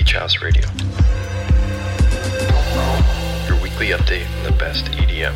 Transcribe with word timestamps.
Beach 0.00 0.14
House 0.14 0.40
Radio. 0.40 0.62
Your 3.46 3.62
weekly 3.62 3.88
update 3.88 4.26
on 4.38 4.44
the 4.44 4.56
best 4.58 4.86
EDM. 4.86 5.34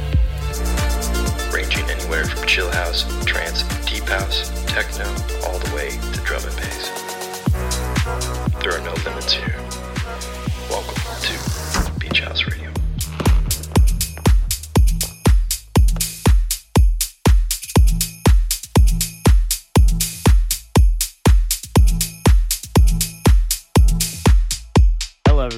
Ranging 1.52 1.84
anywhere 1.90 2.24
from 2.24 2.46
chill 2.46 2.70
house, 2.70 3.04
trance, 3.26 3.62
deep 3.84 4.04
house, 4.04 4.48
techno, 4.64 5.04
all 5.46 5.58
the 5.58 5.70
way 5.76 5.90
to 5.90 6.20
drum 6.22 6.42
and 6.44 6.56
bass. 6.56 6.88
There 8.62 8.72
are 8.72 8.80
no 8.80 8.94
limits 9.04 9.34
here. 9.34 9.60
Welcome 10.70 10.96
to 11.20 12.00
Beach 12.00 12.20
House 12.20 12.46
Radio. 12.46 12.63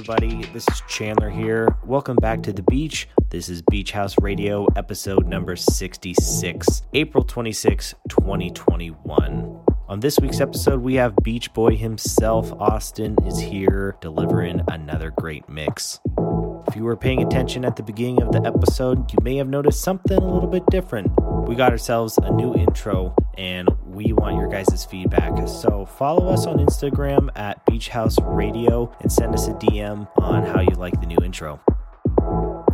Everybody. 0.09 0.45
This 0.53 0.69
is 0.69 0.83
Chandler 0.87 1.29
here. 1.29 1.75
Welcome 1.85 2.15
back 2.17 2.41
to 2.45 2.53
the 2.53 2.63
beach. 2.63 3.09
This 3.31 3.49
is 3.49 3.61
Beach 3.63 3.91
House 3.91 4.15
Radio, 4.21 4.67
episode 4.77 5.27
number 5.27 5.57
66, 5.57 6.83
April 6.95 7.25
26, 7.25 7.95
2021. 8.09 9.61
On 9.89 10.01
this 10.01 10.21
week's 10.21 10.41
episode, 10.41 10.81
we 10.81 10.95
have 10.95 11.17
Beach 11.25 11.53
Boy 11.55 11.75
himself. 11.75 12.53
Austin 12.53 13.17
is 13.27 13.41
here 13.41 13.97
delivering 14.01 14.61
another 14.69 15.11
great 15.11 15.49
mix. 15.49 15.99
If 16.69 16.77
you 16.77 16.85
were 16.85 16.97
paying 16.97 17.25
attention 17.25 17.65
at 17.65 17.75
the 17.75 17.83
beginning 17.83 18.23
of 18.23 18.31
the 18.31 18.47
episode, 18.47 19.13
you 19.13 19.19
may 19.23 19.37
have 19.39 19.49
noticed 19.49 19.81
something 19.81 20.17
a 20.17 20.35
little 20.35 20.49
bit 20.49 20.67
different. 20.71 21.11
We 21.49 21.57
got 21.57 21.73
ourselves 21.73 22.17
a 22.19 22.31
new 22.31 22.55
intro 22.55 23.17
and 23.37 23.69
we 23.97 24.13
want 24.13 24.37
your 24.37 24.49
guys' 24.49 24.85
feedback. 24.85 25.49
So 25.49 25.87
follow 25.87 26.29
us 26.29 26.47
on 26.47 26.59
Instagram 26.59 27.31
at 27.35 27.65
Beach 27.65 27.89
House 27.89 28.19
Radio 28.21 28.95
and 29.01 29.11
send 29.11 29.33
us 29.35 29.49
a 29.49 29.53
DM 29.55 30.07
on 30.19 30.45
how 30.45 30.61
you 30.61 30.77
like 30.77 31.01
the 31.01 31.07
new 31.07 31.17
intro. 31.25 31.59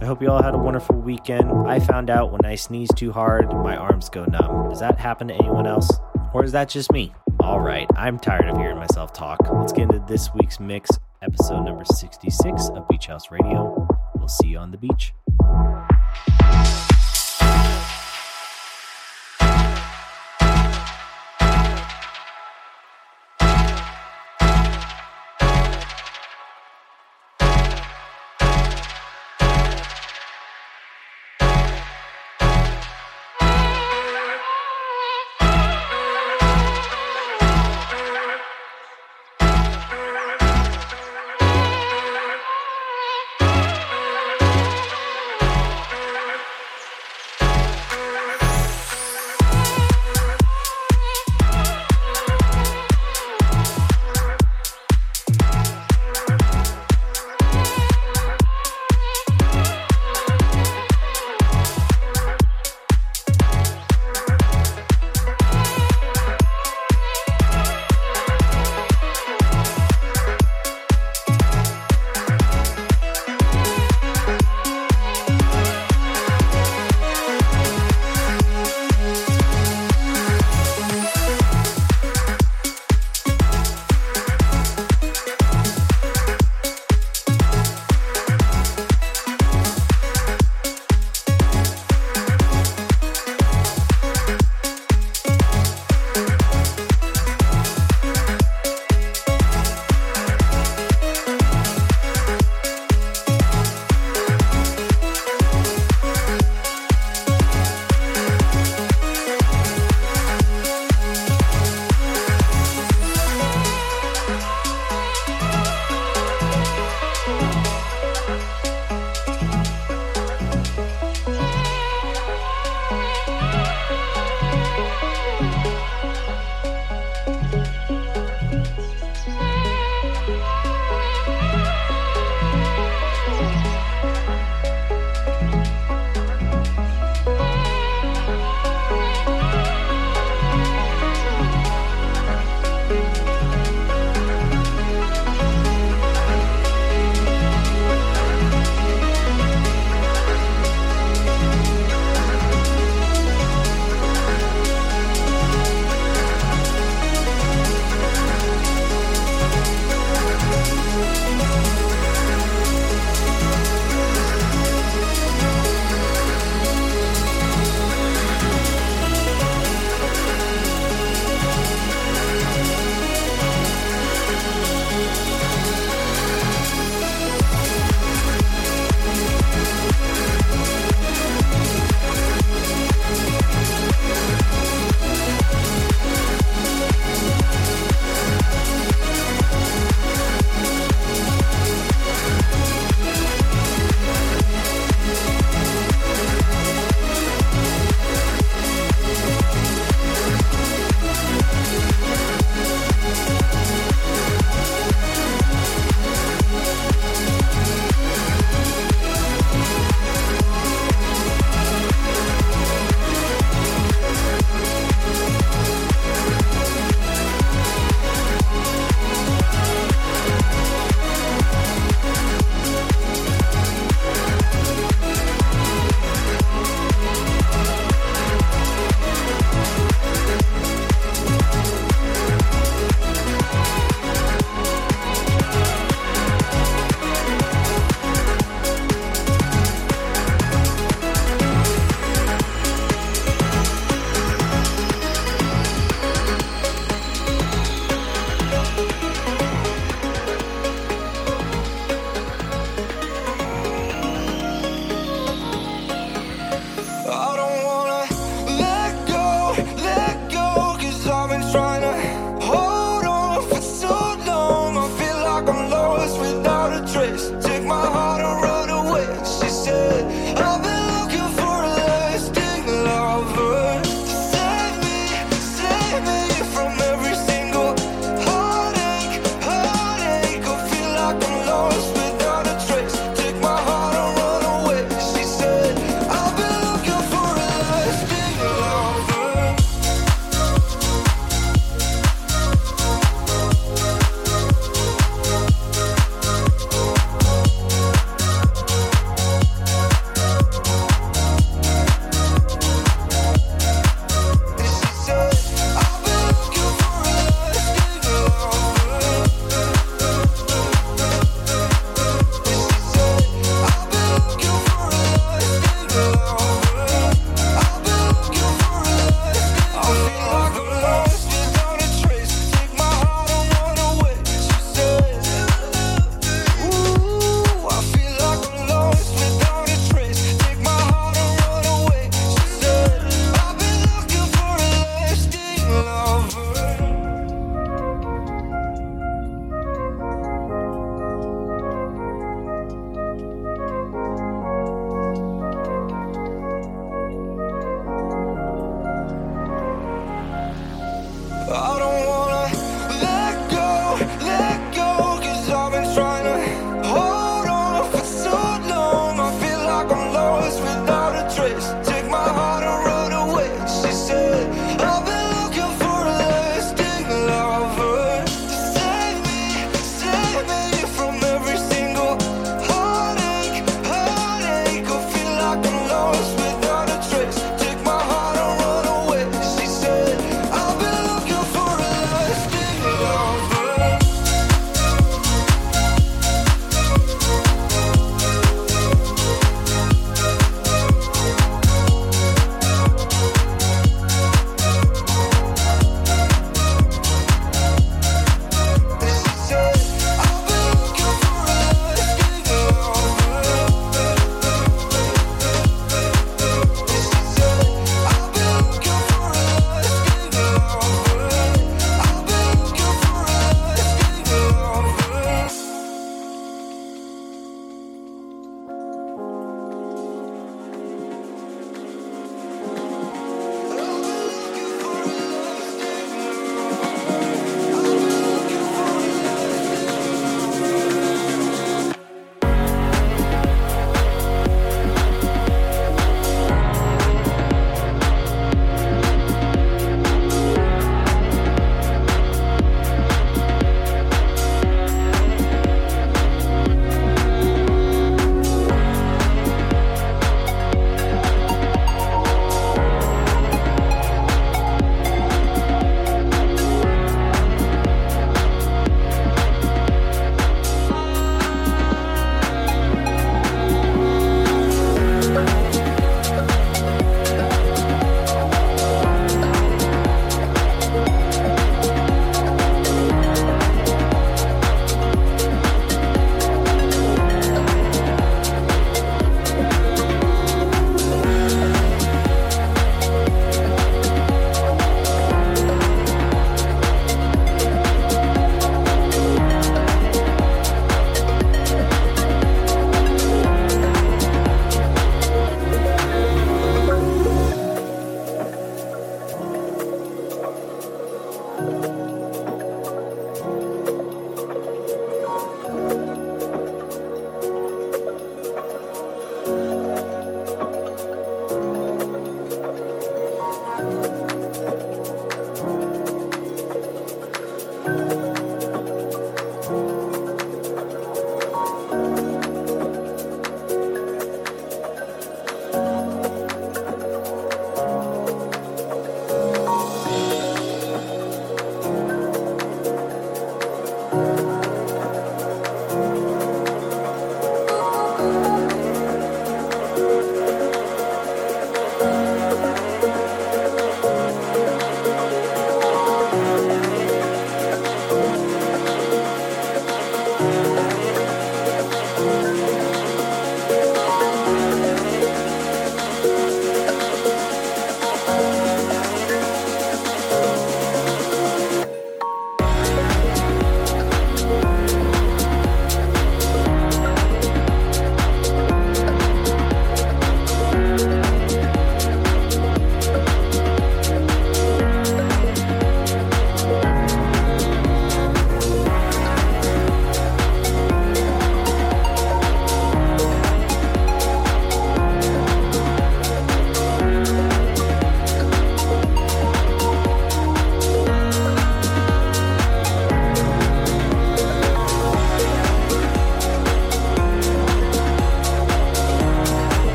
I 0.00 0.04
hope 0.04 0.22
you 0.22 0.30
all 0.30 0.40
had 0.40 0.54
a 0.54 0.58
wonderful 0.58 0.94
weekend. 0.94 1.50
I 1.68 1.80
found 1.80 2.08
out 2.08 2.30
when 2.30 2.44
I 2.44 2.54
sneeze 2.54 2.90
too 2.94 3.10
hard, 3.10 3.52
my 3.52 3.76
arms 3.76 4.08
go 4.08 4.24
numb. 4.26 4.68
Does 4.70 4.78
that 4.78 4.96
happen 4.96 5.26
to 5.28 5.34
anyone 5.34 5.66
else? 5.66 5.90
Or 6.32 6.44
is 6.44 6.52
that 6.52 6.68
just 6.68 6.92
me? 6.92 7.12
All 7.40 7.58
right, 7.58 7.88
I'm 7.96 8.18
tired 8.18 8.48
of 8.48 8.56
hearing 8.56 8.78
myself 8.78 9.12
talk. 9.12 9.40
Let's 9.52 9.72
get 9.72 9.82
into 9.82 10.04
this 10.06 10.32
week's 10.34 10.60
mix, 10.60 10.88
episode 11.20 11.64
number 11.64 11.84
66 11.84 12.68
of 12.68 12.86
Beach 12.86 13.06
House 13.06 13.32
Radio. 13.32 13.88
We'll 14.14 14.28
see 14.28 14.48
you 14.48 14.58
on 14.58 14.70
the 14.70 14.78
beach. 14.78 15.14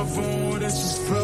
love 0.00 0.18
on, 0.18 0.60
this. 0.60 1.19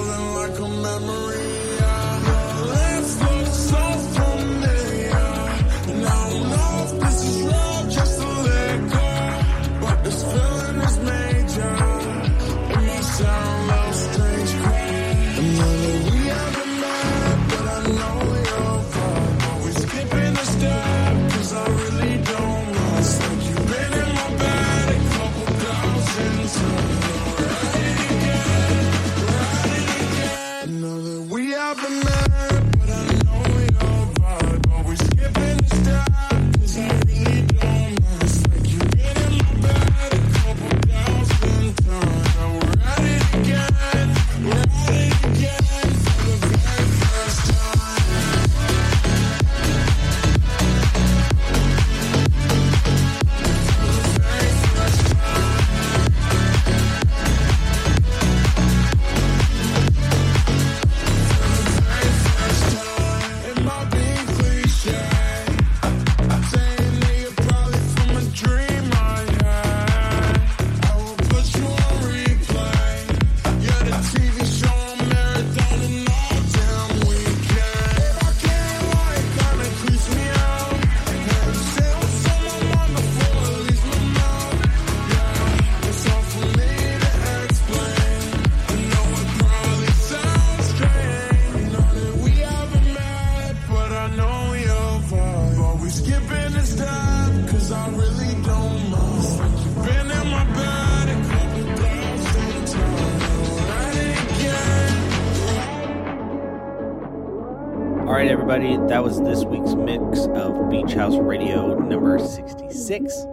Right, 108.17 108.31
everybody, 108.31 108.79
that 108.89 109.05
was 109.05 109.21
this 109.21 109.45
week's 109.45 109.75
mix 109.75 110.21
of 110.29 110.71
Beach 110.71 110.95
House 110.95 111.19
Radio 111.19 111.79
number 111.79 112.19
66. 112.19 113.27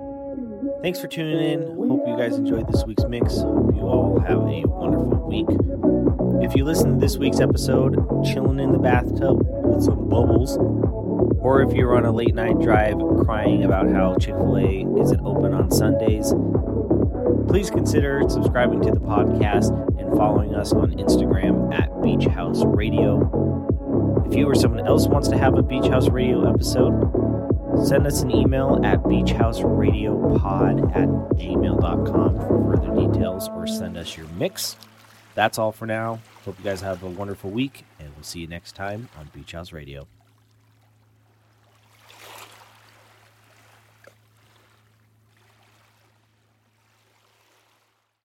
Thanks 0.82 1.00
for 1.00 1.08
tuning 1.08 1.40
in. 1.40 1.62
Hope 1.88 2.06
you 2.06 2.18
guys 2.18 2.36
enjoyed 2.36 2.68
this 2.68 2.84
week's 2.84 3.06
mix. 3.06 3.38
Hope 3.38 3.74
you 3.74 3.84
all 3.84 4.20
have 4.20 4.40
a 4.40 4.66
wonderful 4.66 5.26
week. 5.26 5.48
If 6.44 6.54
you 6.58 6.66
listen 6.66 6.96
to 6.96 7.00
this 7.00 7.16
week's 7.16 7.40
episode, 7.40 7.94
chilling 8.26 8.60
in 8.60 8.74
the 8.74 8.78
bathtub 8.78 9.48
with 9.64 9.86
some 9.86 10.10
bubbles, 10.10 10.58
or 11.40 11.62
if 11.62 11.74
you're 11.74 11.96
on 11.96 12.04
a 12.04 12.12
late 12.12 12.36
night 12.36 12.60
drive 12.60 12.98
crying 13.24 13.64
about 13.64 13.90
how 13.90 14.18
Chick 14.18 14.36
fil 14.36 14.58
A 14.58 14.86
isn't 15.02 15.22
open 15.22 15.54
on 15.54 15.72
Sundays, 15.72 16.34
please 17.48 17.70
consider 17.70 18.22
subscribing 18.28 18.82
to 18.82 18.92
the 18.92 19.00
podcast 19.00 19.72
and 19.98 20.18
following 20.18 20.56
us 20.56 20.74
on 20.74 20.92
Instagram 20.96 21.74
at 21.74 21.90
Beach 22.02 22.26
House 22.26 22.66
Radio. 22.66 23.53
If 24.34 24.40
you 24.40 24.50
or 24.50 24.56
someone 24.56 24.88
else 24.88 25.06
wants 25.06 25.28
to 25.28 25.38
have 25.38 25.60
a 25.60 25.62
Beach 25.62 25.86
House 25.86 26.10
Radio 26.10 26.52
episode, 26.52 26.92
send 27.86 28.08
us 28.08 28.24
an 28.24 28.32
email 28.32 28.82
at 28.84 29.04
beachhouseradiopod 29.04 30.96
at 30.96 31.08
gmail.com 31.38 32.40
for 32.40 32.76
further 32.76 32.96
details 32.96 33.48
or 33.50 33.68
send 33.68 33.96
us 33.96 34.18
your 34.18 34.26
mix. 34.30 34.76
That's 35.36 35.60
all 35.60 35.72
for 35.72 35.86
now. 35.86 36.20
Hope 36.46 36.58
you 36.58 36.66
guys 36.66 36.82
have 36.82 37.04
a 37.04 37.10
wonderful 37.10 37.52
week, 37.52 37.86
and 38.00 38.10
we'll 38.16 38.24
see 38.24 38.40
you 38.40 38.48
next 38.48 38.74
time 38.74 39.08
on 39.20 39.30
Beach 39.36 39.52
House 39.52 39.72
Radio. 39.72 40.08